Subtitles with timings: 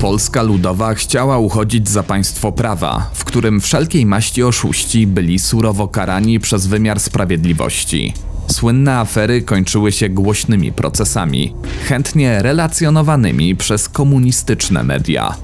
[0.00, 6.40] Polska Ludowa chciała uchodzić za państwo prawa, w którym wszelkiej maści oszuści byli surowo karani
[6.40, 8.14] przez wymiar sprawiedliwości.
[8.50, 11.54] Słynne afery kończyły się głośnymi procesami,
[11.84, 15.34] chętnie relacjonowanymi przez komunistyczne media.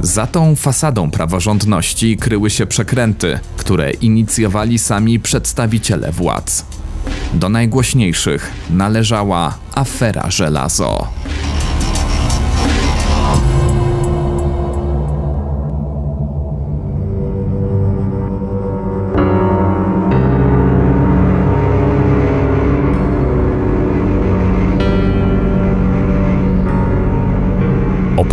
[0.00, 6.64] Za tą fasadą praworządności kryły się przekręty, które inicjowali sami przedstawiciele władz.
[7.34, 11.08] Do najgłośniejszych należała afera żelazo.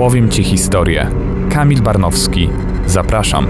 [0.02, 1.10] Opowiem Ci historię.
[1.50, 2.50] Kamil Barnowski.
[2.88, 3.48] Zapraszam.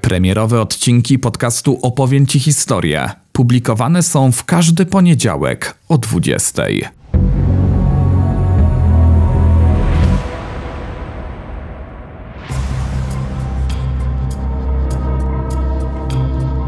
[0.00, 6.62] Premierowe odcinki podcastu Opowiem Ci historię publikowane są w każdy poniedziałek o 20.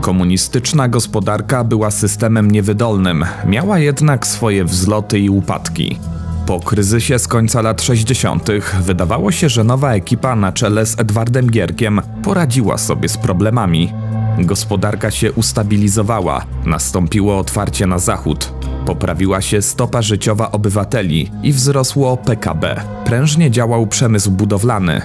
[0.00, 5.98] Komunistyczna gospodarka była systemem niewydolnym, miała jednak swoje wzloty i upadki.
[6.46, 8.48] Po kryzysie z końca lat 60.
[8.80, 13.92] wydawało się, że nowa ekipa na czele z Edwardem Gierkiem poradziła sobie z problemami.
[14.38, 18.52] Gospodarka się ustabilizowała, nastąpiło otwarcie na zachód,
[18.86, 22.80] poprawiła się stopa życiowa obywateli i wzrosło PKB.
[23.04, 25.02] Prężnie działał przemysł budowlany.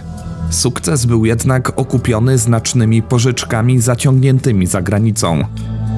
[0.50, 5.44] Sukces był jednak okupiony znacznymi pożyczkami zaciągniętymi za granicą.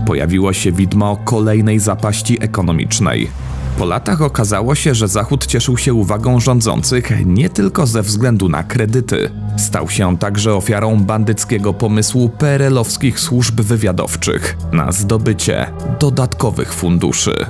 [0.06, 3.53] Pojawiło się widmo kolejnej zapaści ekonomicznej.
[3.78, 8.64] Po latach okazało się, że Zachód cieszył się uwagą rządzących nie tylko ze względu na
[8.64, 9.30] kredyty.
[9.58, 15.66] Stał się także ofiarą bandyckiego pomysłu PRL-owskich służb wywiadowczych na zdobycie
[16.00, 17.46] dodatkowych funduszy.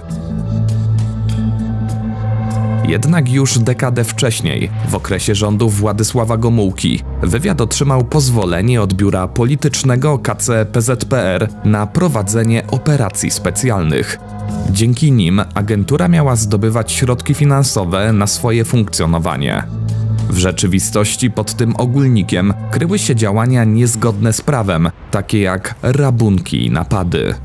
[2.88, 10.20] Jednak już dekadę wcześniej, w okresie rządów Władysława Gomułki, wywiad otrzymał pozwolenie od biura politycznego
[10.20, 14.20] KC PZPR na prowadzenie operacji specjalnych.
[14.72, 19.64] Dzięki nim agentura miała zdobywać środki finansowe na swoje funkcjonowanie.
[20.30, 26.72] W rzeczywistości pod tym ogólnikiem kryły się działania niezgodne z prawem, takie jak rabunki i
[26.72, 27.36] napady.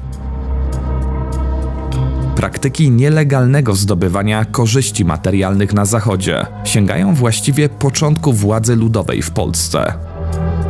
[2.38, 9.94] Praktyki nielegalnego zdobywania korzyści materialnych na Zachodzie sięgają właściwie początku władzy ludowej w Polsce.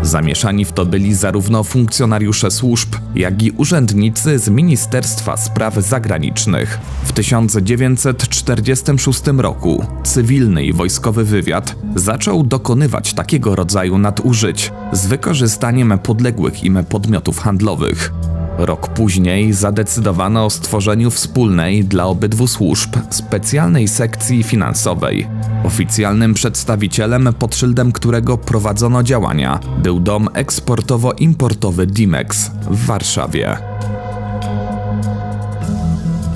[0.03, 6.79] Zamieszani w to byli zarówno funkcjonariusze służb, jak i urzędnicy z Ministerstwa Spraw Zagranicznych.
[7.05, 16.65] W 1946 roku cywilny i wojskowy wywiad zaczął dokonywać takiego rodzaju nadużyć z wykorzystaniem podległych
[16.65, 18.13] im podmiotów handlowych.
[18.59, 25.27] Rok później zadecydowano o stworzeniu wspólnej dla obydwu służb specjalnej sekcji finansowej.
[25.65, 33.57] Oficjalnym przedstawicielem, pod szyldem którego prowadzono działania, był dom eksportowo-importowy Dimex w Warszawie.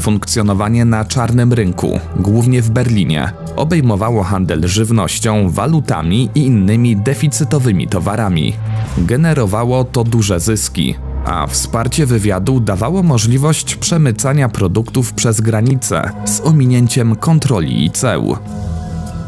[0.01, 8.55] Funkcjonowanie na czarnym rynku, głównie w Berlinie, obejmowało handel żywnością, walutami i innymi deficytowymi towarami.
[8.99, 10.95] Generowało to duże zyski,
[11.25, 18.37] a wsparcie wywiadu dawało możliwość przemycania produktów przez granicę z ominięciem kontroli i ceł.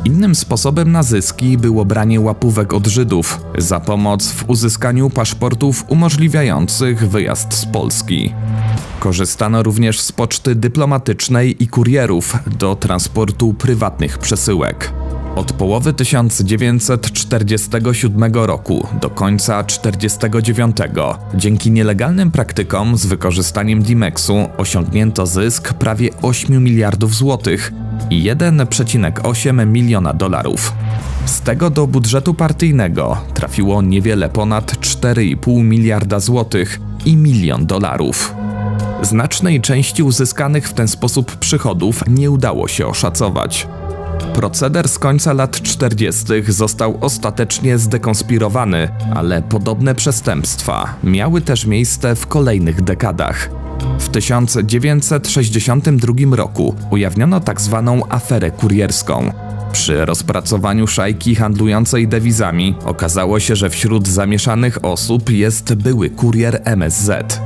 [0.04, 7.08] Innym sposobem na zyski było branie łapówek od Żydów za pomoc w uzyskaniu paszportów umożliwiających
[7.08, 8.32] wyjazd z Polski.
[9.00, 14.92] Korzystano również z poczty dyplomatycznej i kurierów do transportu prywatnych przesyłek.
[15.36, 20.76] Od połowy 1947 roku do końca 1949
[21.34, 27.72] dzięki nielegalnym praktykom z wykorzystaniem Dimexu osiągnięto zysk prawie 8 miliardów złotych
[28.10, 30.72] i 1,8 miliona dolarów.
[31.24, 38.34] Z tego do budżetu partyjnego trafiło niewiele ponad 4,5 miliarda złotych i milion dolarów.
[39.02, 43.66] Znacznej części uzyskanych w ten sposób przychodów nie udało się oszacować.
[44.34, 46.24] Proceder z końca lat 40.
[46.48, 53.50] został ostatecznie zdekonspirowany, ale podobne przestępstwa miały też miejsce w kolejnych dekadach.
[53.98, 57.98] W 1962 roku ujawniono tzw.
[58.00, 59.32] Tak aferę kurierską.
[59.72, 67.40] Przy rozpracowaniu szajki handlującej dewizami okazało się, że wśród zamieszanych osób jest były kurier MSZ.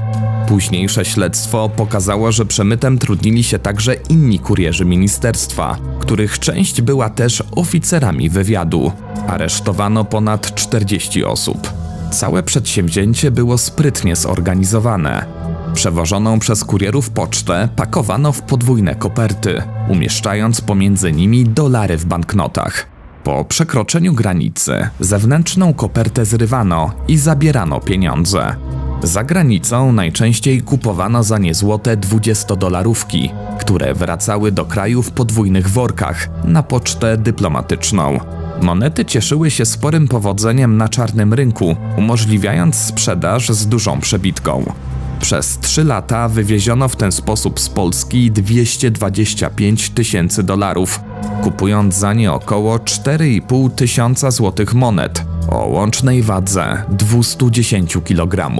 [0.48, 7.42] Późniejsze śledztwo pokazało, że przemytem trudnili się także inni kurierzy ministerstwa, których część była też
[7.56, 8.92] oficerami wywiadu.
[9.26, 11.72] Aresztowano ponad 40 osób.
[12.10, 15.26] Całe przedsięwzięcie było sprytnie zorganizowane.
[15.74, 22.86] Przewożoną przez kurierów pocztę pakowano w podwójne koperty, umieszczając pomiędzy nimi dolary w banknotach.
[23.24, 28.56] Po przekroczeniu granicy zewnętrzną kopertę zrywano i zabierano pieniądze.
[29.02, 33.30] Za granicą najczęściej kupowano za nie złote 20-dolarówki,
[33.60, 38.20] które wracały do kraju w podwójnych workach na pocztę dyplomatyczną.
[38.62, 44.72] Monety cieszyły się sporym powodzeniem na czarnym rynku, umożliwiając sprzedaż z dużą przebitką.
[45.20, 51.00] Przez trzy lata wywieziono w ten sposób z Polski 225 tysięcy dolarów,
[51.42, 58.50] kupując za nie około 4,5 tysiąca złotych monet o łącznej wadze 210 kg.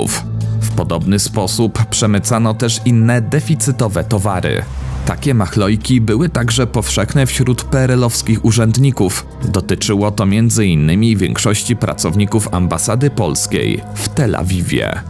[0.61, 4.63] W podobny sposób przemycano też inne deficytowe towary.
[5.07, 9.27] Takie machlojki były także powszechne wśród perelowskich urzędników.
[9.45, 11.17] Dotyczyło to m.in.
[11.17, 15.01] większości pracowników ambasady polskiej w Tel Awiwie.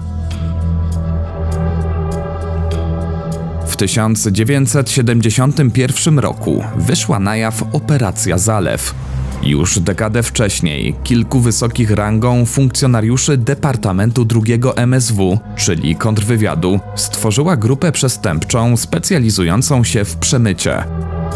[3.67, 8.95] W 1971 roku wyszła na jaw Operacja Zalew,
[9.43, 18.77] już dekadę wcześniej kilku wysokich rangą funkcjonariuszy Departamentu II MSW, czyli kontrwywiadu, stworzyła grupę przestępczą
[18.77, 20.85] specjalizującą się w przemycie.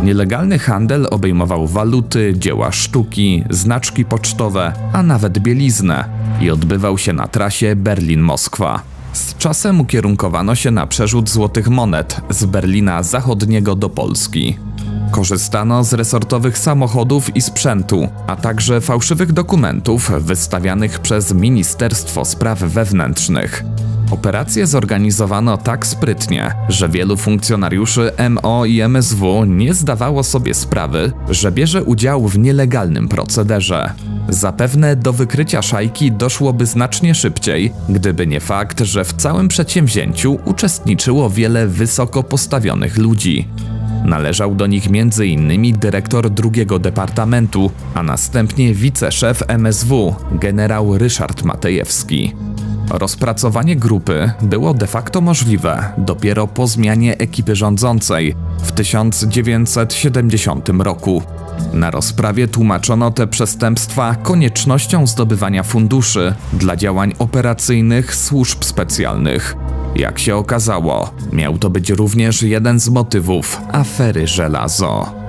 [0.04, 6.04] Nielegalny handel obejmował waluty, dzieła sztuki, znaczki pocztowe, a nawet bieliznę
[6.40, 8.82] i odbywał się na trasie Berlin-Moskwa.
[9.12, 14.56] Z czasem ukierunkowano się na przerzut złotych monet z Berlina Zachodniego do Polski.
[15.12, 23.64] Korzystano z resortowych samochodów i sprzętu, a także fałszywych dokumentów wystawianych przez Ministerstwo Spraw Wewnętrznych.
[24.10, 31.52] Operację zorganizowano tak sprytnie, że wielu funkcjonariuszy MO i MSW nie zdawało sobie sprawy, że
[31.52, 33.92] bierze udział w nielegalnym procederze.
[34.28, 41.30] Zapewne do wykrycia szajki doszłoby znacznie szybciej, gdyby nie fakt, że w całym przedsięwzięciu uczestniczyło
[41.30, 43.48] wiele wysoko postawionych ludzi.
[44.04, 45.78] Należał do nich m.in.
[45.78, 52.34] dyrektor drugiego departamentu, a następnie wiceszef MSW, generał Ryszard Matejewski.
[52.90, 61.22] Rozpracowanie grupy było de facto możliwe dopiero po zmianie ekipy rządzącej w 1970 roku.
[61.72, 69.56] Na rozprawie tłumaczono te przestępstwa koniecznością zdobywania funduszy dla działań operacyjnych służb specjalnych.
[69.96, 75.22] Jak się okazało, miał to być również jeden z motywów afery żelazo.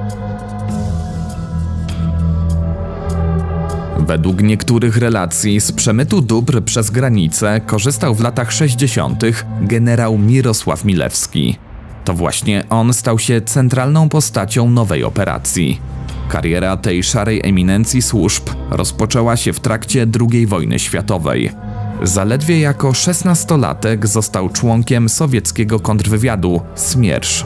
[3.99, 9.23] Według niektórych relacji z przemytu dóbr przez granicę korzystał w latach 60.
[9.61, 11.57] generał Mirosław Milewski.
[12.05, 15.81] To właśnie on stał się centralną postacią nowej operacji.
[16.29, 21.51] Kariera tej szarej eminencji służb rozpoczęła się w trakcie II wojny światowej.
[22.01, 27.45] Zaledwie jako szesnastolatek został członkiem sowieckiego kontrwywiadu Smiersz.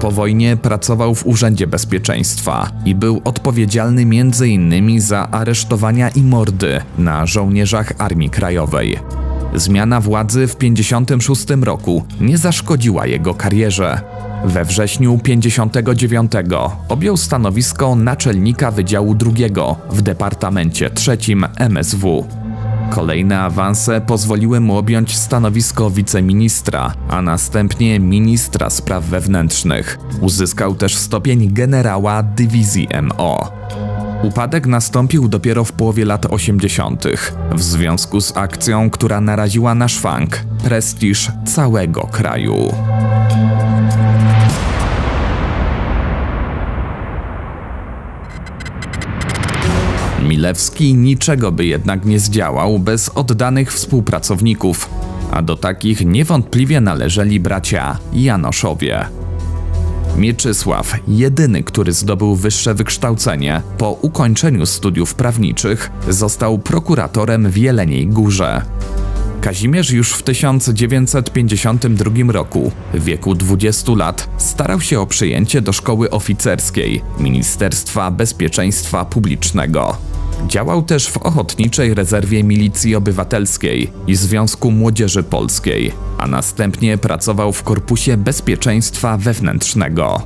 [0.00, 5.00] Po wojnie pracował w Urzędzie Bezpieczeństwa i był odpowiedzialny m.in.
[5.00, 8.98] za aresztowania i mordy na żołnierzach Armii Krajowej.
[9.54, 14.00] Zmiana władzy w 1956 roku nie zaszkodziła jego karierze.
[14.44, 16.32] We wrześniu 59
[16.88, 19.52] objął stanowisko naczelnika Wydziału II
[19.90, 22.24] w Departamencie III MSW.
[22.90, 29.98] Kolejne awanse pozwoliły mu objąć stanowisko wiceministra, a następnie ministra spraw wewnętrznych.
[30.20, 33.52] Uzyskał też stopień generała dywizji MO.
[34.22, 37.04] Upadek nastąpił dopiero w połowie lat 80.
[37.52, 42.74] w związku z akcją, która naraziła na szwank prestiż całego kraju.
[50.24, 54.90] Milewski niczego by jednak nie zdziałał bez oddanych współpracowników,
[55.30, 59.06] a do takich niewątpliwie należeli bracia Janoszowie.
[60.16, 68.62] Mieczysław, jedyny, który zdobył wyższe wykształcenie, po ukończeniu studiów prawniczych został prokuratorem w Jeleniej Górze.
[69.44, 76.10] Kazimierz już w 1952 roku, w wieku 20 lat, starał się o przyjęcie do szkoły
[76.10, 79.96] oficerskiej Ministerstwa Bezpieczeństwa Publicznego.
[80.48, 87.62] Działał też w Ochotniczej Rezerwie Milicji Obywatelskiej i Związku Młodzieży Polskiej, a następnie pracował w
[87.62, 90.22] Korpusie Bezpieczeństwa Wewnętrznego.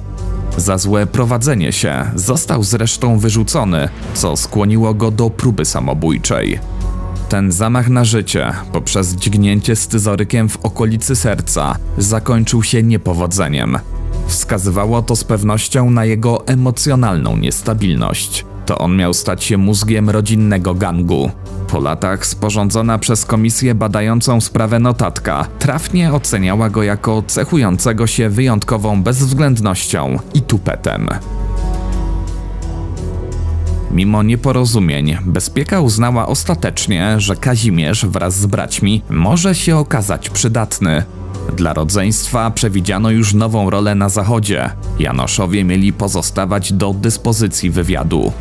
[0.56, 6.58] Za złe prowadzenie się został zresztą wyrzucony, co skłoniło go do próby samobójczej.
[7.28, 13.78] Ten zamach na życie, poprzez dźgnięcie scyzorykiem w okolicy serca, zakończył się niepowodzeniem.
[14.26, 18.44] Wskazywało to z pewnością na jego emocjonalną niestabilność.
[18.66, 21.30] To on miał stać się mózgiem rodzinnego gangu.
[21.68, 29.02] Po latach sporządzona przez komisję badającą sprawę notatka trafnie oceniała go jako cechującego się wyjątkową
[29.02, 31.08] bezwzględnością i tupetem.
[33.90, 41.04] Mimo nieporozumień, bezpieka uznała ostatecznie, że Kazimierz wraz z braćmi może się okazać przydatny.
[41.56, 44.70] Dla rodzeństwa przewidziano już nową rolę na zachodzie.
[44.98, 48.32] Janoszowie mieli pozostawać do dyspozycji wywiadu.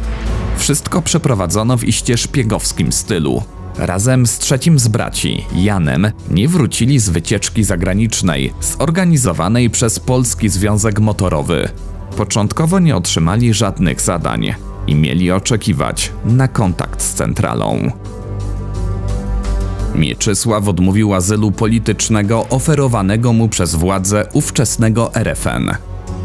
[0.57, 3.43] Wszystko przeprowadzono w iście szpiegowskim stylu.
[3.77, 10.99] Razem z trzecim z braci, Janem, nie wrócili z wycieczki zagranicznej, zorganizowanej przez Polski Związek
[10.99, 11.69] Motorowy.
[12.17, 14.55] Początkowo nie otrzymali żadnych zadań
[14.87, 17.91] i mieli oczekiwać na kontakt z centralą.
[19.95, 25.71] Mieczysław odmówił azylu politycznego oferowanego mu przez władze ówczesnego RFN.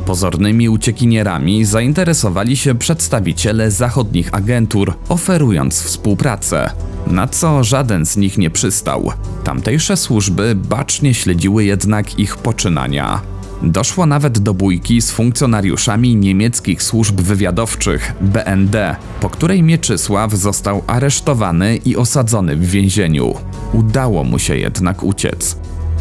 [0.07, 6.71] Pozornymi uciekinierami zainteresowali się przedstawiciele zachodnich agentur, oferując współpracę,
[7.07, 9.13] na co żaden z nich nie przystał.
[9.45, 13.32] Tamtejsze służby bacznie śledziły jednak ich poczynania.
[13.63, 21.77] Doszło nawet do bójki z funkcjonariuszami niemieckich służb wywiadowczych BND, po której Mieczysław został aresztowany
[21.77, 23.35] i osadzony w więzieniu.
[23.73, 25.57] Udało mu się jednak uciec.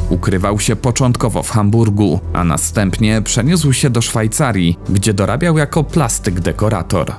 [0.10, 6.40] Ukrywał się początkowo w Hamburgu, a następnie przeniósł się do Szwajcarii, gdzie dorabiał jako plastyk
[6.40, 7.12] dekorator.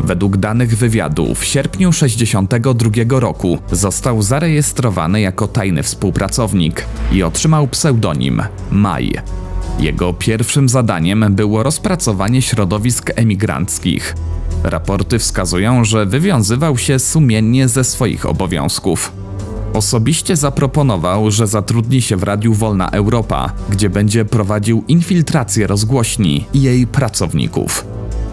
[0.00, 8.42] Według danych wywiadu w sierpniu 1962 roku został zarejestrowany jako tajny współpracownik i otrzymał pseudonim
[8.70, 9.41] Maj.
[9.78, 14.14] Jego pierwszym zadaniem było rozpracowanie środowisk emigranckich.
[14.64, 19.12] Raporty wskazują, że wywiązywał się sumiennie ze swoich obowiązków.
[19.72, 26.62] Osobiście zaproponował, że zatrudni się w Radiu Wolna Europa, gdzie będzie prowadził infiltrację rozgłośni i
[26.62, 27.84] jej pracowników.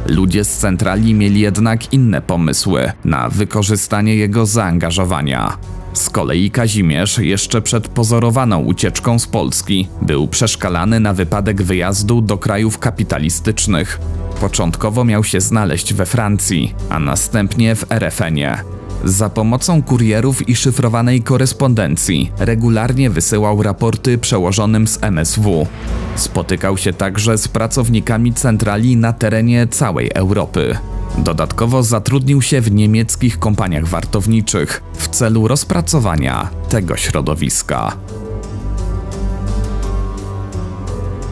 [0.08, 5.58] Ludzie z centrali mieli jednak inne pomysły na wykorzystanie jego zaangażowania.
[6.00, 12.38] Z kolei Kazimierz jeszcze przed pozorowaną ucieczką z Polski był przeszkalany na wypadek wyjazdu do
[12.38, 14.00] krajów kapitalistycznych.
[14.42, 18.58] Początkowo miał się znaleźć we Francji, a następnie w RFN-ie.
[19.04, 25.68] Za pomocą kurierów i szyfrowanej korespondencji regularnie wysyłał raporty przełożonym z MSW.
[26.16, 30.78] Spotykał się także z pracownikami centrali na terenie całej Europy.
[31.18, 37.98] Dodatkowo zatrudnił się w niemieckich kompaniach wartowniczych w celu rozpracowania tego środowiska.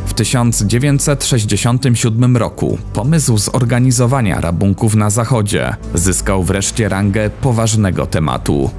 [0.05, 8.69] W 1967 roku pomysł zorganizowania rabunków na Zachodzie zyskał wreszcie rangę poważnego tematu.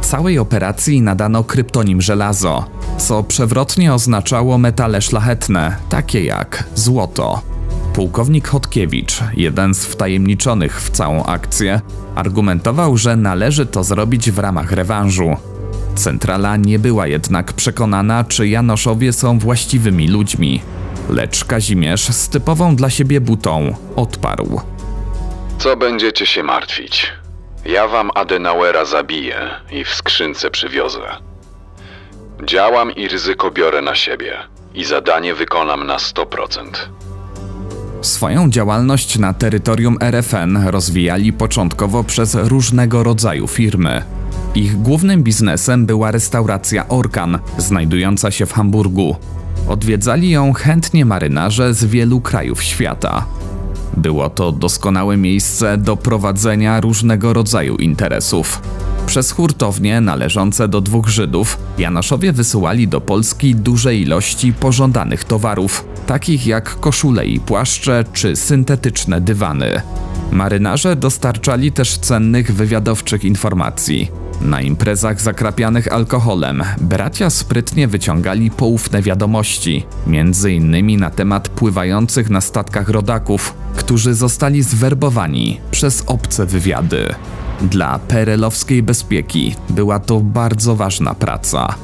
[0.00, 2.64] Całej operacji nadano kryptonim żelazo,
[2.98, 7.57] co przewrotnie oznaczało metale szlachetne, takie jak złoto.
[7.98, 11.80] Pułkownik Chodkiewicz, jeden z wtajemniczonych w całą akcję,
[12.14, 15.36] argumentował, że należy to zrobić w ramach rewanżu.
[15.94, 20.62] Centrala nie była jednak przekonana, czy Janoszowie są właściwymi ludźmi,
[21.10, 24.60] lecz Kazimierz z typową dla siebie butą odparł.
[25.58, 27.12] Co będziecie się martwić?
[27.64, 31.02] Ja wam Adenauera zabiję i w skrzynce przywiozę.
[32.44, 34.36] Działam i ryzyko biorę na siebie.
[34.74, 36.68] I zadanie wykonam na 100%.
[38.02, 44.02] Swoją działalność na terytorium RFN rozwijali początkowo przez różnego rodzaju firmy.
[44.54, 49.16] Ich głównym biznesem była restauracja Orkan, znajdująca się w Hamburgu.
[49.68, 53.26] Odwiedzali ją chętnie marynarze z wielu krajów świata.
[53.96, 58.62] Było to doskonałe miejsce do prowadzenia różnego rodzaju interesów.
[59.08, 66.46] Przez hurtownie należące do dwóch Żydów, Janoszowie wysyłali do Polski duże ilości pożądanych towarów, takich
[66.46, 69.80] jak koszule i płaszcze czy syntetyczne dywany.
[70.32, 74.10] Marynarze dostarczali też cennych wywiadowczych informacji.
[74.40, 82.40] Na imprezach zakrapianych alkoholem bracia sprytnie wyciągali poufne wiadomości, między innymi na temat pływających na
[82.40, 87.14] statkach rodaków, którzy zostali zwerbowani przez obce wywiady.
[87.62, 91.74] Dla perelowskiej bezpieki była to bardzo ważna praca.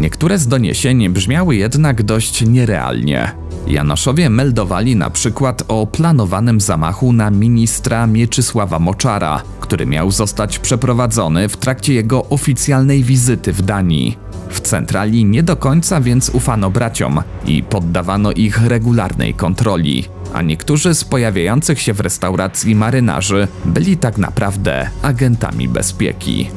[0.00, 3.32] Niektóre z doniesień brzmiały jednak dość nierealnie.
[3.66, 11.48] Janoszowie meldowali na przykład o planowanym zamachu na ministra Mieczysława Moczara, który miał zostać przeprowadzony
[11.48, 14.27] w trakcie jego oficjalnej wizyty w Danii.
[14.50, 20.94] W centrali nie do końca więc ufano braciom i poddawano ich regularnej kontroli, a niektórzy
[20.94, 26.50] z pojawiających się w restauracji marynarzy byli tak naprawdę agentami bezpieki.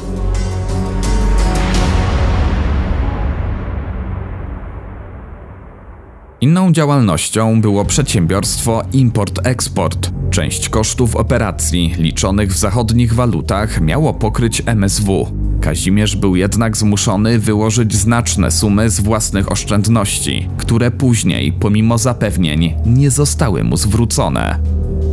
[6.42, 10.12] Inną działalnością było przedsiębiorstwo import-eksport.
[10.30, 15.28] Część kosztów operacji, liczonych w zachodnich walutach, miało pokryć MSW.
[15.62, 23.12] Kazimierz był jednak zmuszony wyłożyć znaczne sumy z własnych oszczędności, które później, pomimo zapewnień, nie
[23.12, 24.60] zostały mu zwrócone.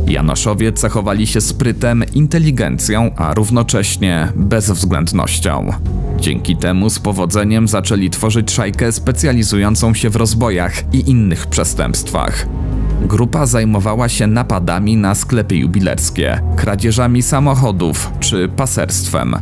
[0.07, 5.69] Janoszowie cechowali się sprytem, inteligencją, a równocześnie bezwzględnością.
[6.19, 12.47] Dzięki temu z powodzeniem zaczęli tworzyć szajkę specjalizującą się w rozbojach i innych przestępstwach.
[13.01, 19.35] Grupa zajmowała się napadami na sklepy jubilerskie, kradzieżami samochodów czy paserstwem.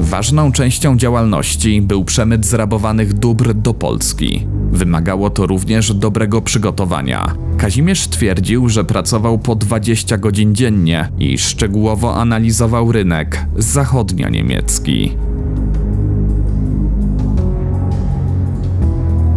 [0.00, 4.46] Ważną częścią działalności był przemyt zrabowanych dóbr do Polski.
[4.72, 7.34] Wymagało to również dobrego przygotowania.
[7.56, 15.16] Kazimierz twierdził, że pracował po 20 godzin dziennie i szczegółowo analizował rynek zachodnio-niemiecki.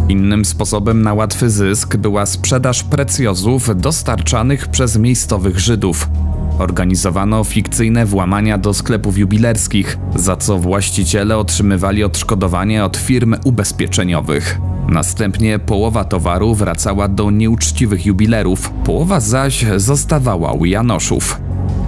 [0.08, 6.08] Innym sposobem na łatwy zysk była sprzedaż precjozów dostarczanych przez miejscowych Żydów.
[6.58, 14.60] Organizowano fikcyjne włamania do sklepów jubilerskich, za co właściciele otrzymywali odszkodowanie od firm ubezpieczeniowych.
[14.88, 21.40] Następnie połowa towaru wracała do nieuczciwych jubilerów, połowa zaś zostawała u Janoszów.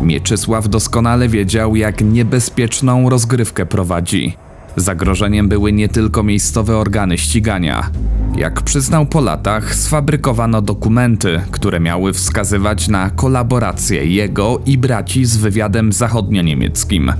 [0.02, 4.36] Mieczysław doskonale wiedział, jak niebezpieczną rozgrywkę prowadzi.
[4.76, 7.90] Zagrożeniem były nie tylko miejscowe organy ścigania.
[8.36, 15.36] Jak przyznał po latach, sfabrykowano dokumenty, które miały wskazywać na kolaborację jego i braci z
[15.36, 17.12] wywiadem zachodnio-niemieckim.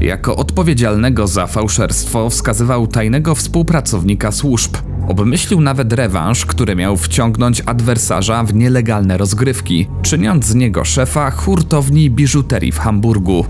[0.00, 4.76] Jako odpowiedzialnego za fałszerstwo wskazywał tajnego współpracownika służb.
[5.10, 12.10] Obmyślił nawet rewanż, który miał wciągnąć adwersarza w nielegalne rozgrywki, czyniąc z niego szefa hurtowni
[12.10, 13.44] biżuterii w Hamburgu.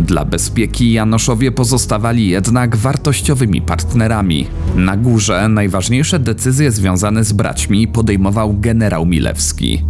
[0.00, 4.46] Dla bezpieki Janoszowie pozostawali jednak wartościowymi partnerami.
[4.76, 9.82] Na górze najważniejsze decyzje związane z braćmi podejmował generał Milewski.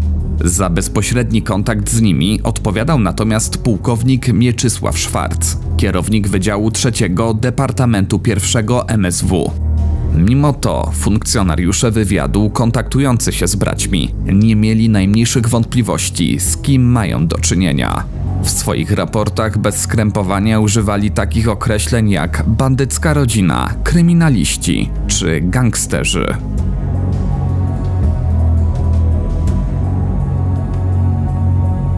[0.44, 8.92] Za bezpośredni kontakt z nimi odpowiadał natomiast pułkownik Mieczysław Szwarc, kierownik Wydziału III Departamentu I
[8.92, 9.67] MSW.
[10.14, 17.26] Mimo to funkcjonariusze wywiadu kontaktujący się z braćmi nie mieli najmniejszych wątpliwości, z kim mają
[17.26, 18.04] do czynienia.
[18.42, 26.36] W swoich raportach bez skrępowania używali takich określeń jak bandycka rodzina, kryminaliści czy gangsterzy.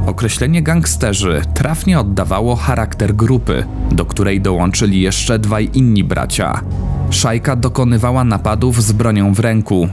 [0.07, 6.61] Określenie gangsterzy trafnie oddawało charakter grupy, do której dołączyli jeszcze dwaj inni bracia.
[7.11, 9.89] Szajka dokonywała napadów z bronią w ręku,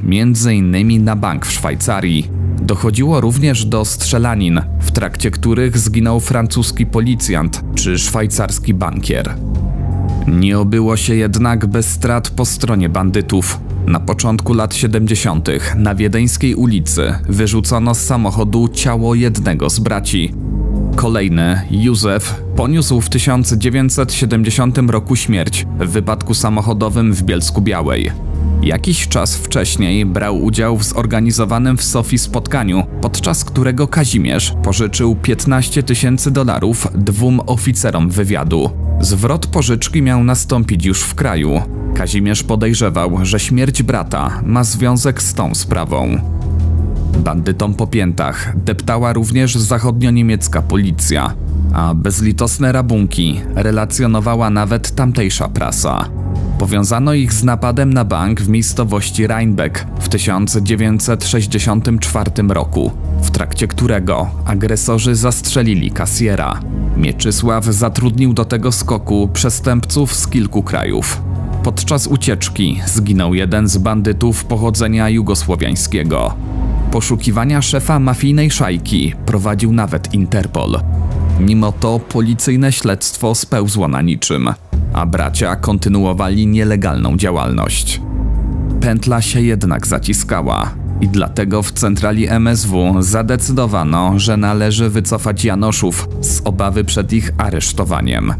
[0.52, 2.30] innymi na bank w Szwajcarii.
[2.62, 9.36] Dochodziło również do strzelanin, w trakcie których zginął francuski policjant czy szwajcarski bankier.
[10.28, 13.60] Nie obyło się jednak bez strat po stronie bandytów.
[13.88, 15.50] Na początku lat 70.
[15.76, 20.34] na Wiedeńskiej ulicy wyrzucono z samochodu ciało jednego z braci.
[20.96, 28.12] Kolejny, Józef, poniósł w 1970 roku śmierć w wypadku samochodowym w Bielsku Białej.
[28.62, 35.84] Jakiś czas wcześniej brał udział w zorganizowanym w Sofii spotkaniu, podczas którego Kazimierz pożyczył 15
[35.84, 38.70] tysięcy dolarów dwóm oficerom wywiadu.
[39.00, 41.62] Zwrot pożyczki miał nastąpić już w kraju.
[41.96, 46.20] Kazimierz podejrzewał, że śmierć brata ma związek z tą sprawą.
[47.18, 51.34] Bandytom po piętach deptała również zachodnio-niemiecka policja,
[51.74, 56.10] a bezlitosne rabunki relacjonowała nawet tamtejsza prasa.
[56.60, 64.30] Powiązano ich z napadem na bank w miejscowości Rheinbeck w 1964 roku, w trakcie którego
[64.46, 66.60] agresorzy zastrzelili kasjera.
[66.98, 71.22] Mieczysław zatrudnił do tego skoku przestępców z kilku krajów.
[71.64, 76.34] Podczas ucieczki zginął jeden z bandytów pochodzenia jugosłowiańskiego.
[76.92, 80.80] Poszukiwania szefa mafijnej szajki prowadził nawet Interpol.
[81.40, 84.50] Mimo to policyjne śledztwo spełzło na niczym
[84.98, 88.02] a bracia kontynuowali nielegalną działalność.
[88.82, 96.42] Pętla się jednak zaciskała i dlatego w centrali MSW zadecydowano, że należy wycofać Janoszów z
[96.46, 98.34] obawy przed ich aresztowaniem.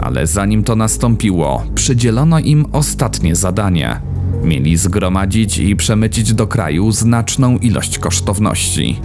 [0.00, 4.00] Ale zanim to nastąpiło, przydzielono im ostatnie zadanie.
[4.44, 9.00] Mieli zgromadzić i przemycić do kraju znaczną ilość kosztowności.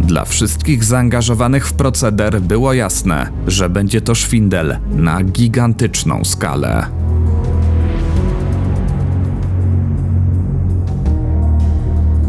[0.00, 6.86] Dla wszystkich zaangażowanych w proceder było jasne, że będzie to szwindel na gigantyczną skalę.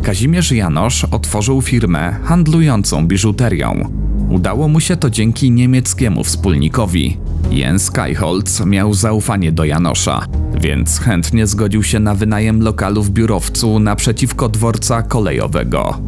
[0.04, 3.90] Kazimierz Janosz otworzył firmę handlującą biżuterią.
[4.30, 7.18] Udało mu się to dzięki niemieckiemu wspólnikowi.
[7.52, 10.26] Jens Kajholz miał zaufanie do Janosza,
[10.62, 16.02] więc chętnie zgodził się na wynajem lokalu w biurowcu naprzeciwko dworca kolejowego.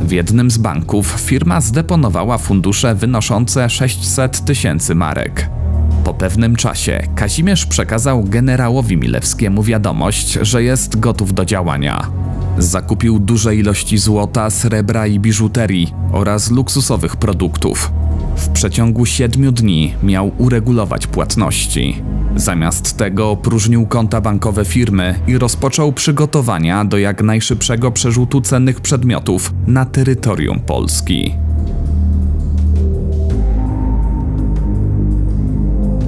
[0.00, 5.50] W jednym z banków firma zdeponowała fundusze wynoszące 600 tysięcy marek.
[6.04, 12.10] Po pewnym czasie Kazimierz przekazał generałowi Milewskiemu wiadomość, że jest gotów do działania.
[12.58, 17.92] Zakupił duże ilości złota, srebra i biżuterii oraz luksusowych produktów.
[18.38, 22.02] W przeciągu siedmiu dni miał uregulować płatności.
[22.36, 29.54] Zamiast tego opróżnił konta bankowe firmy i rozpoczął przygotowania do jak najszybszego przerzutu cennych przedmiotów
[29.66, 31.34] na terytorium Polski.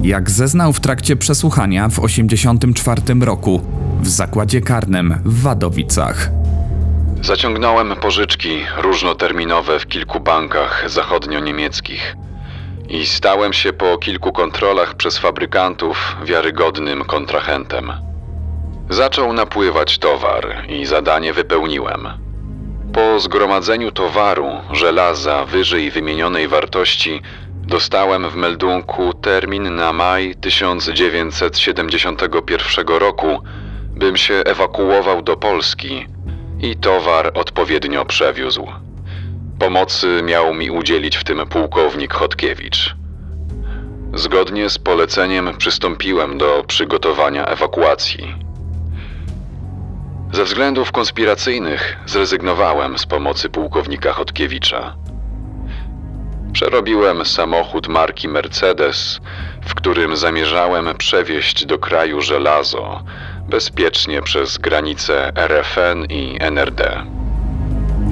[0.03, 3.61] Jak zeznał w trakcie przesłuchania w 1984 roku
[4.01, 6.40] w zakładzie karnym w Wadowicach.
[7.23, 12.15] Zaciągnąłem pożyczki różnoterminowe w kilku bankach zachodnio-niemieckich
[12.89, 17.93] i stałem się po kilku kontrolach przez fabrykantów wiarygodnym kontrahentem.
[18.89, 22.07] Zaczął napływać towar i zadanie wypełniłem.
[22.93, 27.21] Po zgromadzeniu towaru, żelaza wyżej wymienionej wartości,
[27.67, 33.39] dostałem w meldunku termin na maj 1971 roku,
[33.95, 36.05] bym się ewakuował do Polski
[36.61, 38.67] i towar odpowiednio przewiózł.
[39.59, 42.95] Pomocy miał mi udzielić w tym pułkownik Chodkiewicz.
[44.13, 48.35] Zgodnie z poleceniem przystąpiłem do przygotowania ewakuacji.
[50.31, 54.95] Ze względów konspiracyjnych zrezygnowałem z pomocy pułkownika Chodkiewicza.
[56.53, 59.19] Przerobiłem samochód marki Mercedes,
[59.61, 63.03] w którym zamierzałem przewieźć do kraju żelazo
[63.49, 67.03] bezpiecznie przez granice RFN i NRD.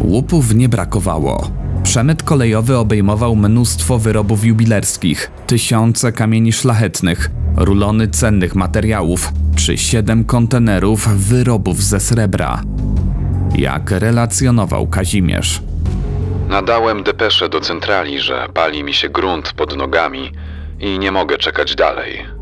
[0.02, 1.52] Łupów nie brakowało.
[1.84, 11.08] Przemyt kolejowy obejmował mnóstwo wyrobów jubilerskich, tysiące kamieni szlachetnych, rulony cennych materiałów czy siedem kontenerów
[11.08, 12.62] wyrobów ze srebra.
[13.56, 15.62] Jak relacjonował Kazimierz.
[16.50, 20.32] Nadałem depeszę do centrali, że pali mi się grunt pod nogami
[20.80, 22.39] i nie mogę czekać dalej.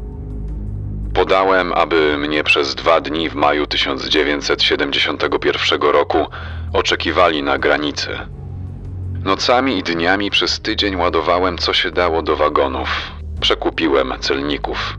[1.18, 6.18] Podałem, aby mnie przez dwa dni w maju 1971 roku
[6.74, 8.10] oczekiwali na granicy.
[9.24, 12.90] Nocami i dniami przez tydzień ładowałem co się dało do wagonów.
[13.42, 14.98] Przekupiłem celników.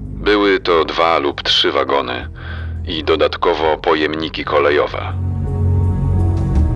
[0.00, 2.28] Były to dwa lub trzy wagony
[2.86, 5.12] i dodatkowo pojemniki kolejowe.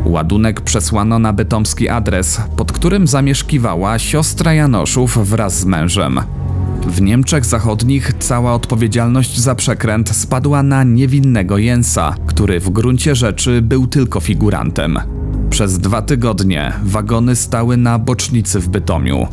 [0.04, 6.41] Ładunek przesłano na bytomski adres, pod którym zamieszkiwała siostra Janoszów wraz z mężem.
[6.86, 13.62] W Niemczech Zachodnich cała odpowiedzialność za przekręt spadła na niewinnego Jensa, który w gruncie rzeczy
[13.62, 14.98] był tylko figurantem.
[15.50, 19.26] Przez dwa tygodnie wagony stały na bocznicy w Bytomiu.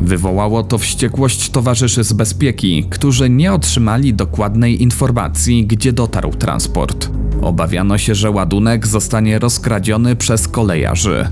[0.00, 7.10] Wywołało to wściekłość towarzyszy z bezpieki, którzy nie otrzymali dokładnej informacji, gdzie dotarł transport.
[7.42, 11.28] Obawiano się, że ładunek zostanie rozkradziony przez kolejarzy.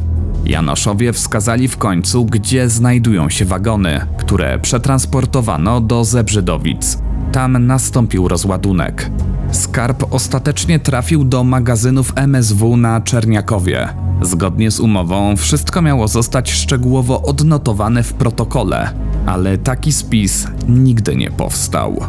[0.47, 6.99] Janoszowie wskazali w końcu, gdzie znajdują się wagony, które przetransportowano do Zebrzydowic.
[7.33, 9.11] Tam nastąpił rozładunek.
[9.53, 13.89] Skarb ostatecznie trafił do magazynów MSW na Czerniakowie.
[14.23, 18.91] Zgodnie z umową, wszystko miało zostać szczegółowo odnotowane w protokole,
[19.27, 22.01] ale taki spis nigdy nie powstał.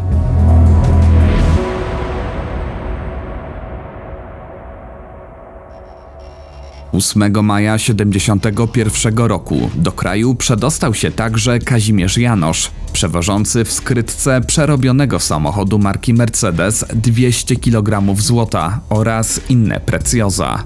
[6.91, 15.19] 8 maja 71 roku do kraju przedostał się także Kazimierz Janosz, przewożący w skrytce przerobionego
[15.19, 20.63] samochodu marki Mercedes 200 kg złota oraz inne precjoza.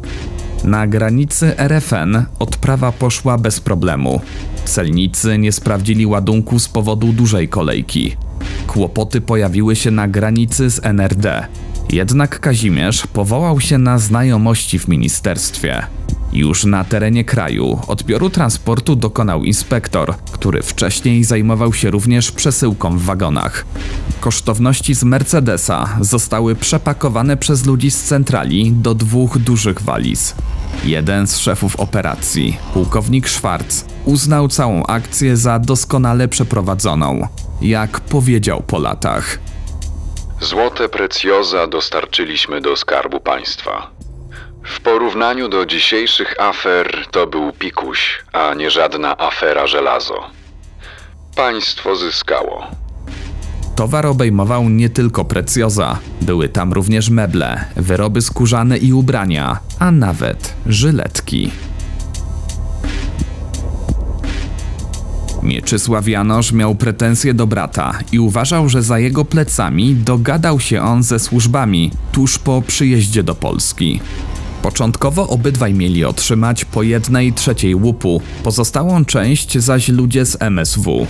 [0.64, 4.22] Na granicy RFN odprawa poszła bez problemu.
[4.66, 8.16] Celnicy nie sprawdzili ładunku z powodu dużej kolejki.
[8.68, 11.48] Kłopoty pojawiły się na granicy z NRD.
[11.92, 15.99] Jednak Kazimierz powołał się na znajomości w ministerstwie.
[16.34, 23.02] Już na terenie kraju odbioru transportu dokonał inspektor, który wcześniej zajmował się również przesyłką w
[23.02, 23.66] wagonach.
[24.20, 30.36] Kosztowności z Mercedesa zostały przepakowane przez ludzi z centrali do dwóch dużych waliz.
[30.84, 37.28] Jeden z szefów operacji, pułkownik Schwarz, uznał całą akcję za doskonale przeprowadzoną,
[37.62, 39.40] jak powiedział po latach.
[40.42, 43.92] Złote precjoza dostarczyliśmy do skarbu państwa.
[44.70, 50.24] W porównaniu do dzisiejszych afer to był pikuś, a nie żadna afera żelazo.
[51.36, 52.68] Państwo zyskało.
[53.76, 60.54] Towar obejmował nie tylko precjoza, były tam również meble, wyroby skórzane i ubrania, a nawet
[60.66, 61.52] żyletki.
[65.44, 71.04] Mieczysław Janosz miał pretensje do brata i uważał, że za jego plecami dogadał się on
[71.04, 74.00] ze służbami tuż po przyjeździe do Polski.
[74.62, 81.08] Początkowo obydwaj mieli otrzymać po jednej trzeciej łupu, pozostałą część zaś ludzie z MSW.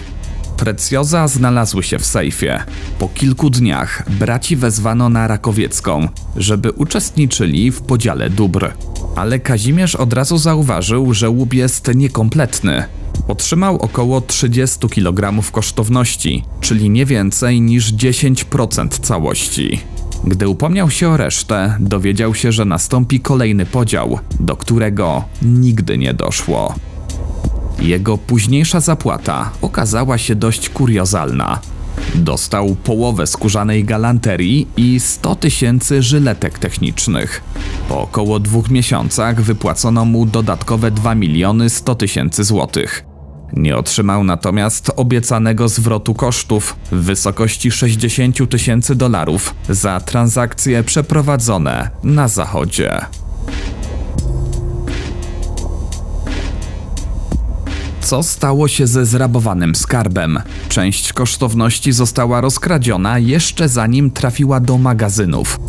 [0.58, 2.64] Precjoza znalazły się w sejfie.
[3.00, 8.72] Po kilku dniach braci wezwano na Rakowiecką, żeby uczestniczyli w podziale dóbr.
[9.16, 12.84] Ale Kazimierz od razu zauważył, że łup jest niekompletny.
[13.28, 19.82] Otrzymał około 30 kg kosztowności, czyli nie więcej niż 10% całości.
[20.24, 26.14] Gdy upomniał się o resztę, dowiedział się, że nastąpi kolejny podział, do którego nigdy nie
[26.14, 26.76] doszło.
[27.82, 31.60] Jego późniejsza zapłata okazała się dość kuriozalna.
[32.16, 37.44] Dostał połowę skórzanej galanterii i 100 tysięcy żyletek technicznych.
[37.90, 43.09] Po około dwóch miesiącach wypłacono mu dodatkowe 2 miliony 100 tysięcy złotych.
[43.54, 52.28] Nie otrzymał natomiast obiecanego zwrotu kosztów w wysokości 60 tysięcy dolarów za transakcje przeprowadzone na
[52.28, 53.02] zachodzie.
[58.02, 60.40] Co stało się ze zrabowanym skarbem?
[60.70, 65.60] Część kosztowności została rozkradziona jeszcze zanim trafiła do magazynów.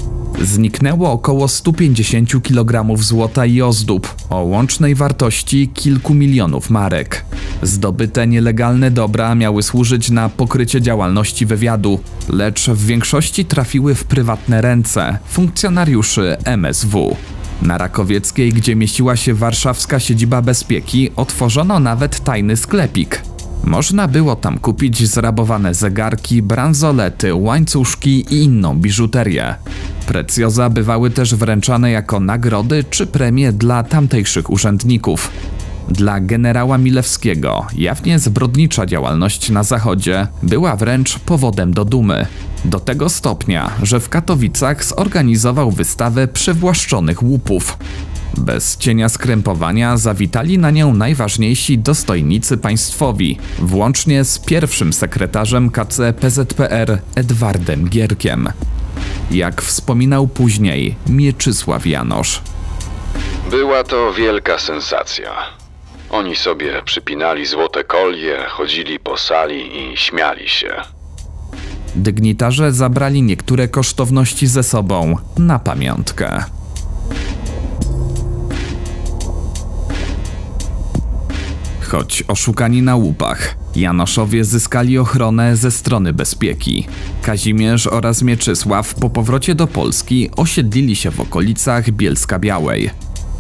[0.42, 7.24] Zniknęło około 150 kg złota i ozdób o łącznej wartości kilku milionów marek.
[7.62, 14.61] Zdobyte nielegalne dobra miały służyć na pokrycie działalności wywiadu, lecz w większości trafiły w prywatne
[14.61, 17.16] ręce funkcjonariuszy MSW.
[17.62, 23.23] Na Rakowieckiej, gdzie mieściła się warszawska siedziba bezpieki, otworzono nawet tajny sklepik.
[23.64, 29.55] Można było tam kupić zrabowane zegarki, bransolety, łańcuszki i inną biżuterię.
[30.07, 35.31] Precjoza bywały też wręczane jako nagrody czy premie dla tamtejszych urzędników.
[35.90, 42.26] Dla generała Milewskiego jawnie zbrodnicza działalność na Zachodzie była wręcz powodem do dumy.
[42.64, 47.79] Do tego stopnia, że w Katowicach zorganizował wystawę przywłaszczonych łupów.
[48.37, 56.98] Bez cienia skrępowania zawitali na nią najważniejsi dostojnicy państwowi, włącznie z pierwszym sekretarzem KC PZPR
[57.14, 58.48] Edwardem Gierkiem.
[59.31, 62.42] Jak wspominał później Mieczysław Janosz.
[63.50, 65.60] Była to wielka sensacja.
[66.11, 70.75] Oni sobie przypinali złote kolie, chodzili po sali i śmiali się.
[71.94, 76.44] Dygnitarze zabrali niektóre kosztowności ze sobą na pamiątkę.
[81.81, 86.87] Choć oszukani na łupach, Janoszowie zyskali ochronę ze strony bezpieki.
[87.23, 92.90] Kazimierz oraz Mieczysław po powrocie do Polski osiedlili się w okolicach Bielska Białej.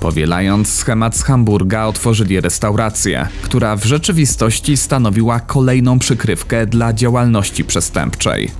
[0.00, 8.50] Powielając schemat z Hamburga, otworzyli restaurację, która w rzeczywistości stanowiła kolejną przykrywkę dla działalności przestępczej.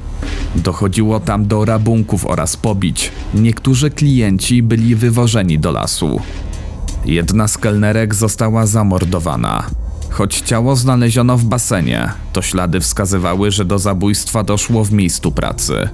[0.56, 3.12] Dochodziło tam do rabunków oraz pobić.
[3.34, 6.20] Niektórzy klienci byli wywożeni do lasu.
[7.04, 9.66] Jedna z kelnerek została zamordowana.
[10.10, 15.88] Choć ciało znaleziono w basenie, to ślady wskazywały, że do zabójstwa doszło w miejscu pracy.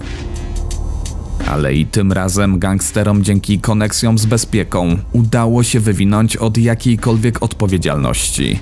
[1.46, 8.58] Ale i tym razem gangsterom dzięki koneksjom z bezpieką udało się wywinąć od jakiejkolwiek odpowiedzialności.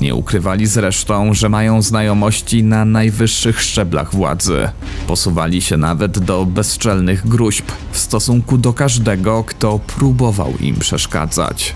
[0.00, 4.68] Nie ukrywali zresztą, że mają znajomości na najwyższych szczeblach władzy.
[5.06, 11.74] Posuwali się nawet do bezczelnych gruźb w stosunku do każdego, kto próbował im przeszkadzać.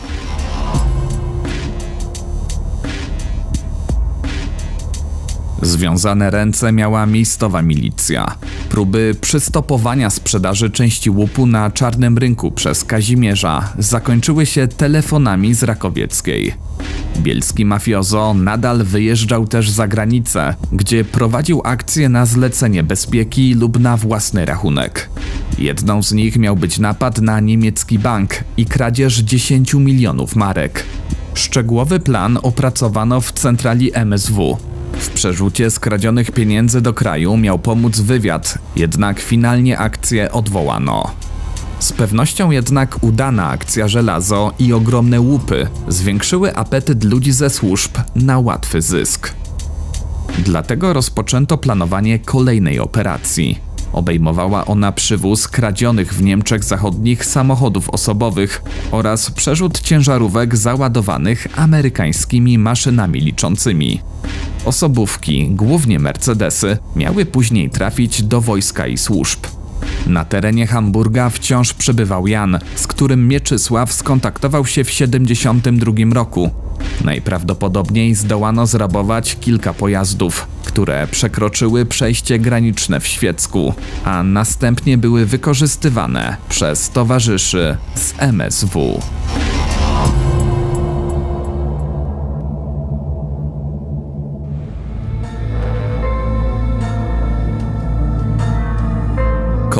[5.63, 8.37] Związane ręce miała miejscowa milicja.
[8.69, 16.55] Próby przystopowania sprzedaży części łupu na czarnym rynku przez Kazimierza zakończyły się telefonami z Rakowieckiej.
[17.19, 23.97] Bielski mafiozo nadal wyjeżdżał też za granicę, gdzie prowadził akcje na zlecenie bezpieki lub na
[23.97, 25.11] własny rachunek.
[25.59, 30.85] Jedną z nich miał być napad na niemiecki bank i kradzież 10 milionów marek.
[31.35, 34.59] Szczegółowy plan opracowano w centrali MSW.
[34.99, 41.11] W przerzucie skradzionych pieniędzy do kraju miał pomóc wywiad, jednak finalnie akcję odwołano.
[41.79, 48.39] Z pewnością jednak udana akcja żelazo i ogromne łupy zwiększyły apetyt ludzi ze służb na
[48.39, 49.35] łatwy zysk.
[50.39, 53.66] Dlatego rozpoczęto planowanie kolejnej operacji.
[53.97, 63.21] Obejmowała ona przywóz kradzionych w Niemczech Zachodnich samochodów osobowych oraz przerzut ciężarówek załadowanych amerykańskimi maszynami
[63.21, 64.01] liczącymi.
[64.65, 69.39] Osobówki, głównie Mercedesy, miały później trafić do wojska i służb.
[70.07, 76.51] Na terenie Hamburga wciąż przebywał Jan, z którym Mieczysław skontaktował się w 1972 roku.
[77.05, 86.37] Najprawdopodobniej zdołano zrabować kilka pojazdów, które przekroczyły przejście graniczne w Świecku, a następnie były wykorzystywane
[86.49, 89.01] przez towarzyszy z MSW.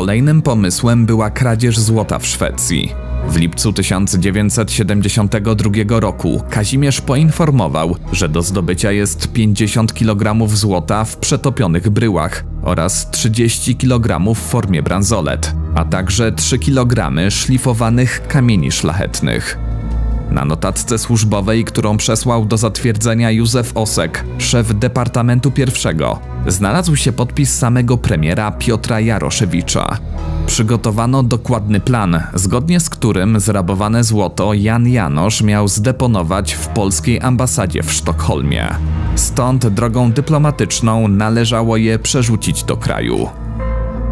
[0.07, 2.93] Kolejnym pomysłem była kradzież złota w Szwecji.
[3.29, 11.89] W lipcu 1972 roku Kazimierz poinformował, że do zdobycia jest 50 kg złota w przetopionych
[11.89, 19.66] bryłach oraz 30 kg w formie bransolet, a także 3 kg szlifowanych kamieni szlachetnych.
[20.31, 27.57] Na notatce służbowej, którą przesłał do zatwierdzenia Józef Osek, szef Departamentu I, znalazł się podpis
[27.57, 29.97] samego premiera Piotra Jaroszewicza.
[30.47, 37.83] Przygotowano dokładny plan, zgodnie z którym zrabowane złoto Jan Janosz miał zdeponować w polskiej ambasadzie
[37.83, 38.67] w Sztokholmie.
[39.15, 43.29] Stąd drogą dyplomatyczną należało je przerzucić do kraju.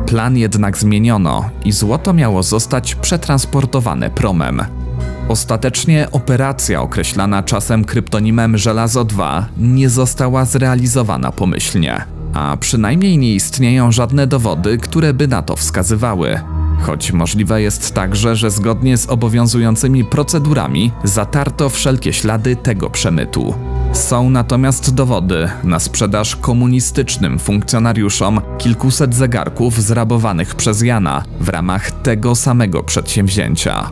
[0.06, 4.85] Plan jednak zmieniono i złoto miało zostać przetransportowane promem.
[5.28, 13.92] Ostatecznie operacja określana czasem kryptonimem Żelazo 2 nie została zrealizowana pomyślnie, a przynajmniej nie istnieją
[13.92, 16.40] żadne dowody, które by na to wskazywały.
[16.82, 23.54] Choć możliwe jest także, że zgodnie z obowiązującymi procedurami zatarto wszelkie ślady tego przemytu.
[23.94, 32.36] Są natomiast dowody na sprzedaż komunistycznym funkcjonariuszom kilkuset zegarków zrabowanych przez Jana w ramach tego
[32.36, 33.90] samego przedsięwzięcia.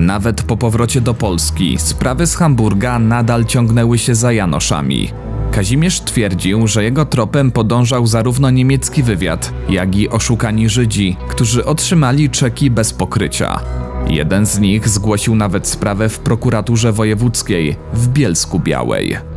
[0.00, 5.10] Nawet po powrocie do Polski sprawy z Hamburga nadal ciągnęły się za Janoszami.
[5.52, 12.30] Kazimierz twierdził, że jego tropem podążał zarówno niemiecki wywiad, jak i oszukani Żydzi, którzy otrzymali
[12.30, 13.60] czeki bez pokrycia.
[14.08, 19.29] Jeden z nich zgłosił nawet sprawę w prokuraturze wojewódzkiej w Bielsku Białej.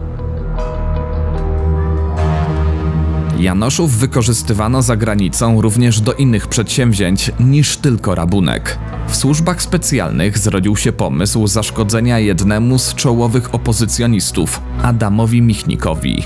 [3.44, 8.80] Janoszów wykorzystywano za granicą również do innych przedsięwzięć niż tylko rabunek.
[9.08, 16.24] W służbach specjalnych zrodził się pomysł zaszkodzenia jednemu z czołowych opozycjonistów, Adamowi Michnikowi.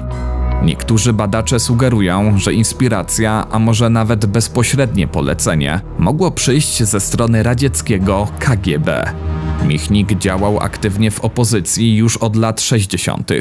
[0.63, 8.27] Niektórzy badacze sugerują, że inspiracja, a może nawet bezpośrednie polecenie, mogło przyjść ze strony radzieckiego
[8.39, 9.13] KGB.
[9.67, 13.31] Michnik działał aktywnie w opozycji już od lat 60.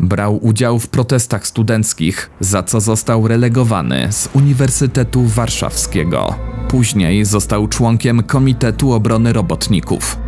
[0.00, 6.34] Brał udział w protestach studenckich, za co został relegowany z Uniwersytetu Warszawskiego.
[6.68, 10.18] Później został członkiem Komitetu Obrony Robotników.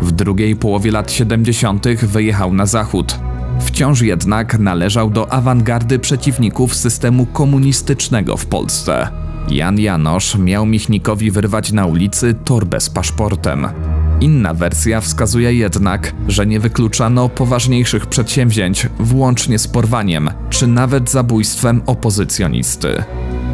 [0.00, 1.88] W drugiej połowie lat 70.
[1.88, 3.18] wyjechał na zachód.
[3.60, 9.08] Wciąż jednak należał do awangardy przeciwników systemu komunistycznego w Polsce.
[9.48, 13.68] Jan Janosz miał Michnikowi wyrwać na ulicy torbę z paszportem.
[14.20, 21.82] Inna wersja wskazuje jednak, że nie wykluczano poważniejszych przedsięwzięć, włącznie z porwaniem, czy nawet zabójstwem
[21.86, 23.02] opozycjonisty.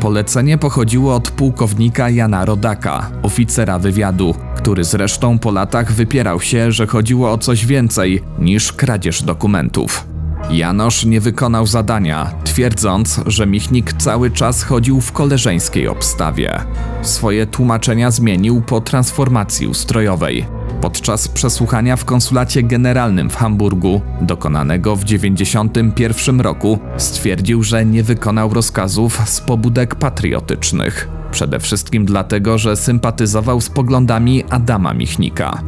[0.01, 6.87] Polecenie pochodziło od pułkownika Jana Rodaka, oficera wywiadu, który zresztą po latach wypierał się, że
[6.87, 10.07] chodziło o coś więcej niż kradzież dokumentów.
[10.51, 16.61] Janosz nie wykonał zadania, twierdząc, że Michnik cały czas chodził w koleżeńskiej obstawie.
[17.03, 20.56] Swoje tłumaczenia zmienił po transformacji ustrojowej.
[20.81, 28.55] Podczas przesłuchania w konsulacie generalnym w Hamburgu, dokonanego w 1991 roku, stwierdził, że nie wykonał
[28.55, 31.09] rozkazów z pobudek patriotycznych.
[31.31, 35.63] Przede wszystkim dlatego, że sympatyzował z poglądami Adama Michnika.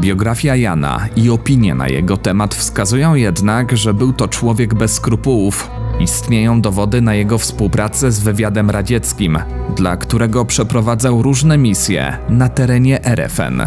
[0.00, 5.70] Biografia Jana i opinie na jego temat wskazują jednak, że był to człowiek bez skrupułów.
[6.00, 9.38] Istnieją dowody na jego współpracę z wywiadem radzieckim,
[9.76, 13.62] dla którego przeprowadzał różne misje na terenie RFN.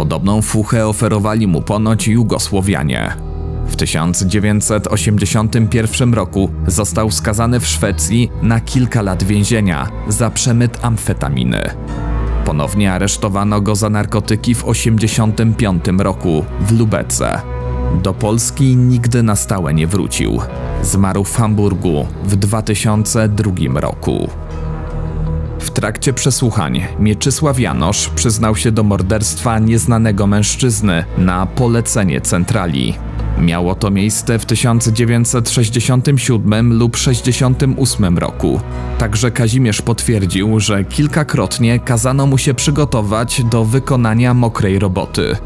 [0.00, 3.12] Podobną fuchę oferowali mu ponoć Jugosłowianie.
[3.66, 11.62] W 1981 roku został skazany w Szwecji na kilka lat więzienia za przemyt amfetaminy.
[12.44, 17.40] Ponownie aresztowano go za narkotyki w 1985 roku w Lubece.
[18.02, 20.40] Do Polski nigdy na stałe nie wrócił.
[20.82, 24.28] Zmarł w Hamburgu w 2002 roku.
[25.60, 32.94] W trakcie przesłuchań Mieczysław Janosz przyznał się do morderstwa nieznanego mężczyzny na polecenie centrali.
[33.38, 38.60] Miało to miejsce w 1967 lub 68 roku.
[38.98, 45.36] Także Kazimierz potwierdził, że kilkakrotnie kazano mu się przygotować do wykonania mokrej roboty.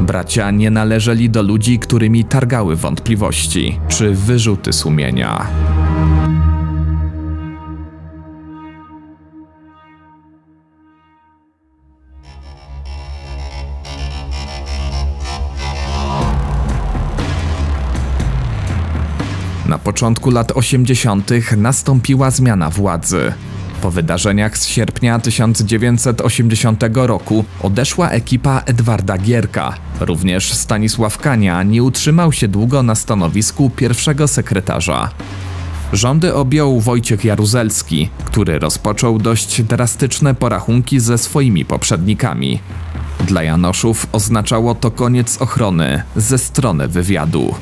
[0.00, 5.46] Bracia nie należeli do ludzi, którymi targały wątpliwości czy wyrzuty sumienia.
[19.92, 21.30] Początku lat 80.
[21.56, 23.32] nastąpiła zmiana władzy.
[23.82, 29.74] Po wydarzeniach z sierpnia 1980 roku odeszła ekipa Edwarda Gierka.
[30.00, 35.10] Również Stanisław Kania nie utrzymał się długo na stanowisku pierwszego sekretarza.
[35.92, 42.60] Rządy objął Wojciech Jaruzelski, który rozpoczął dość drastyczne porachunki ze swoimi poprzednikami.
[43.20, 47.54] Dla Janoszów oznaczało to koniec ochrony ze strony wywiadu.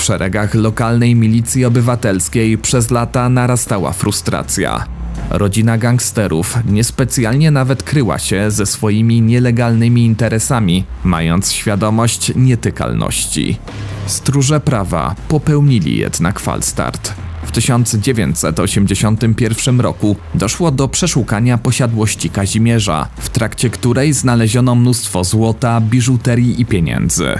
[0.00, 4.86] W szeregach lokalnej milicji obywatelskiej przez lata narastała frustracja.
[5.30, 13.58] Rodzina gangsterów niespecjalnie nawet kryła się ze swoimi nielegalnymi interesami, mając świadomość nietykalności.
[14.06, 17.14] Stróże prawa popełnili jednak falstart.
[17.44, 26.60] W 1981 roku doszło do przeszukania posiadłości Kazimierza, w trakcie której znaleziono mnóstwo złota, biżuterii
[26.60, 27.34] i pieniędzy.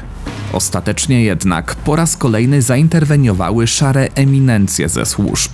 [0.53, 5.51] Ostatecznie jednak po raz kolejny zainterweniowały szare eminencje ze służb.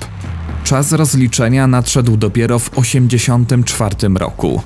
[0.64, 4.62] Czas rozliczenia nadszedł dopiero w 1984 roku.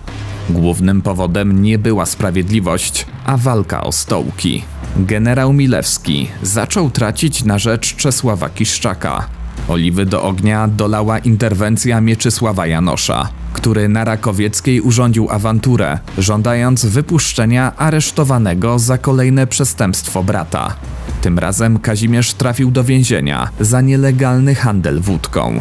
[0.51, 4.64] Głównym powodem nie była sprawiedliwość, a walka o stołki.
[4.97, 9.39] Generał Milewski zaczął tracić na rzecz Czesława Kiszczaka.
[9.71, 18.79] Oliwy do ognia dolała interwencja Mieczysława Janosza, który na Rakowieckiej urządził awanturę, żądając wypuszczenia aresztowanego
[18.79, 20.77] za kolejne przestępstwo brata.
[21.23, 25.61] Tym razem Kazimierz trafił do więzienia za nielegalny handel wódką.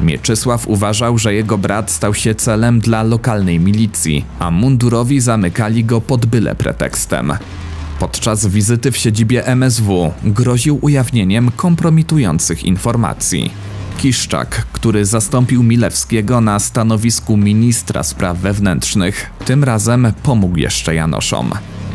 [0.00, 6.00] Mieczysław uważał, że jego brat stał się celem dla lokalnej milicji, a mundurowi zamykali go
[6.00, 7.32] pod byle pretekstem.
[7.98, 13.50] Podczas wizyty w siedzibie MSW groził ujawnieniem kompromitujących informacji.
[13.98, 21.52] Kiszczak, który zastąpił Milewskiego na stanowisku ministra spraw wewnętrznych, tym razem pomógł jeszcze Janoszom.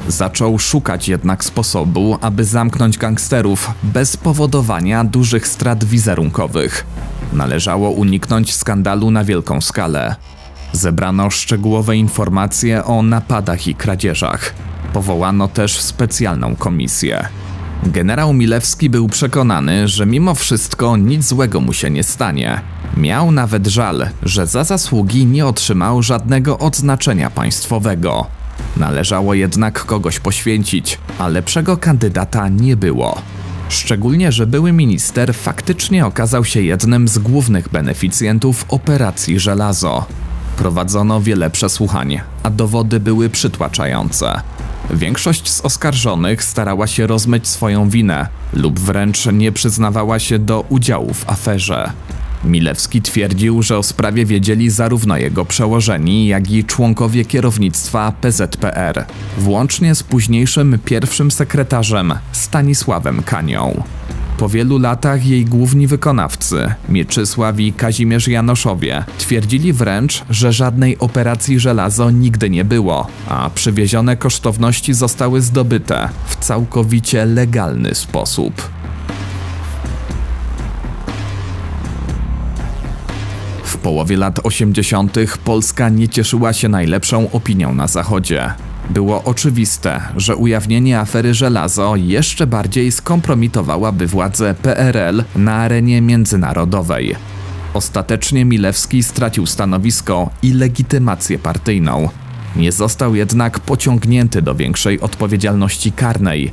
[0.08, 6.86] Zaczął szukać jednak sposobu, aby zamknąć gangsterów bez powodowania dużych strat wizerunkowych.
[7.34, 10.16] Należało uniknąć skandalu na wielką skalę.
[10.72, 14.54] Zebrano szczegółowe informacje o napadach i kradzieżach.
[14.94, 17.28] Powołano też specjalną komisję.
[17.84, 22.62] Generał Milewski był przekonany, że mimo wszystko nic złego mu się nie stanie.
[22.98, 28.26] Miał nawet żal, że za zasługi nie otrzymał żadnego odznaczenia państwowego.
[28.78, 33.22] Należało jednak kogoś poświęcić, a lepszego kandydata nie było.
[33.70, 40.06] Szczególnie, że były minister faktycznie okazał się jednym z głównych beneficjentów operacji Żelazo.
[40.60, 44.42] Prowadzono wiele przesłuchań, a dowody były przytłaczające.
[44.92, 51.14] Większość z oskarżonych starała się rozmyć swoją winę lub wręcz nie przyznawała się do udziału
[51.14, 51.92] w aferze.
[52.44, 59.06] Milewski twierdził, że o sprawie wiedzieli zarówno jego przełożeni, jak i członkowie kierownictwa PZPR,
[59.38, 63.84] włącznie z późniejszym pierwszym sekretarzem Stanisławem Kanią.
[64.40, 71.60] Po wielu latach jej główni wykonawcy, Mieczysław i Kazimierz Janoszowie, twierdzili wręcz, że żadnej operacji
[71.60, 78.70] żelazo nigdy nie było, a przywiezione kosztowności zostały zdobyte w całkowicie legalny sposób.
[83.64, 85.18] W połowie lat 80.
[85.44, 88.54] Polska nie cieszyła się najlepszą opinią na Zachodzie.
[88.90, 97.16] Było oczywiste, że ujawnienie afery żelazo jeszcze bardziej skompromitowałaby władzę PRL na arenie międzynarodowej.
[97.74, 102.10] Ostatecznie Milewski stracił stanowisko i legitymację partyjną.
[102.56, 106.52] Nie został jednak pociągnięty do większej odpowiedzialności karnej,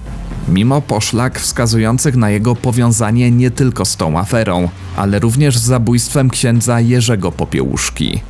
[0.49, 6.30] mimo poszlak wskazujących na jego powiązanie nie tylko z tą aferą, ale również z zabójstwem
[6.30, 8.20] księdza Jerzego Popiełuszki.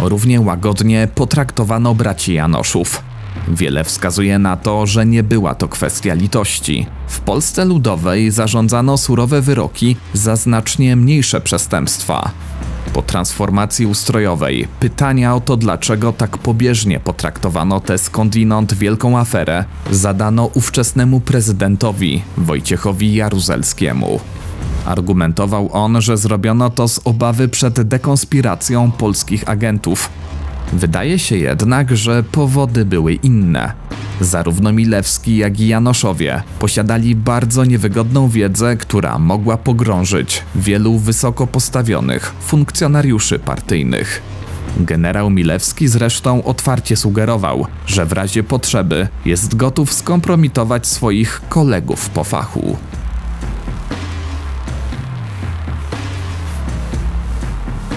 [0.00, 3.02] Równie łagodnie potraktowano braci Janoszów.
[3.48, 6.86] Wiele wskazuje na to, że nie była to kwestia litości.
[7.08, 12.30] W Polsce Ludowej zarządzano surowe wyroki za znacznie mniejsze przestępstwa.
[12.92, 20.50] Po transformacji ustrojowej pytania o to, dlaczego tak pobieżnie potraktowano tę skądinąd wielką aferę, zadano
[20.54, 24.20] ówczesnemu prezydentowi Wojciechowi Jaruzelskiemu.
[24.86, 30.10] Argumentował on, że zrobiono to z obawy przed dekonspiracją polskich agentów,
[30.72, 33.72] Wydaje się jednak, że powody były inne.
[34.20, 42.34] Zarówno Milewski, jak i Janoszowie posiadali bardzo niewygodną wiedzę, która mogła pogrążyć wielu wysoko postawionych
[42.40, 44.22] funkcjonariuszy partyjnych.
[44.80, 52.24] Generał Milewski zresztą otwarcie sugerował, że w razie potrzeby jest gotów skompromitować swoich kolegów po
[52.24, 52.76] fachu.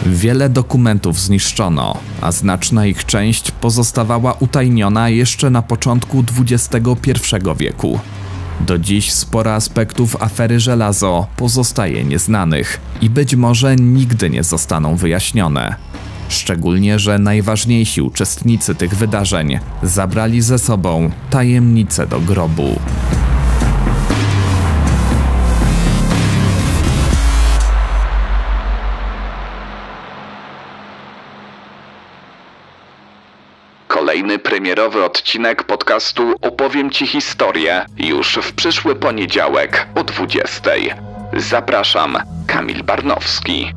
[0.05, 7.99] Wiele dokumentów zniszczono, a znaczna ich część pozostawała utajniona jeszcze na początku XXI wieku.
[8.59, 15.75] Do dziś sporo aspektów afery żelazo pozostaje nieznanych i być może nigdy nie zostaną wyjaśnione.
[16.29, 22.79] Szczególnie, że najważniejsi uczestnicy tych wydarzeń zabrali ze sobą tajemnicę do grobu.
[34.79, 40.71] Premierowy odcinek podcastu Opowiem Ci historię już w przyszły poniedziałek o 20.
[41.33, 42.17] Zapraszam,
[42.47, 43.73] Kamil Barnowski.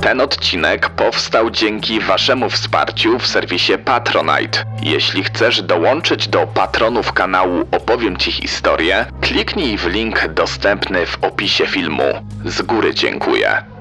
[0.00, 4.64] Ten odcinek powstał dzięki Waszemu wsparciu w serwisie Patronite.
[4.82, 11.66] Jeśli chcesz dołączyć do patronów kanału Opowiem Ci historię, kliknij w link dostępny w opisie
[11.66, 12.26] filmu.
[12.44, 13.75] Z góry dziękuję.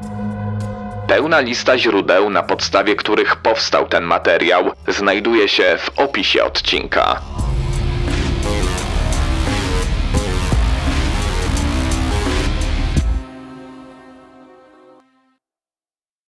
[1.07, 7.21] Pełna lista źródeł, na podstawie których powstał ten materiał, znajduje się w opisie odcinka.